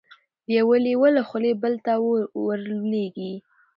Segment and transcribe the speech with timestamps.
[0.45, 1.93] د یوه لېوه له خولې بل ته
[2.45, 3.33] ور لوېږي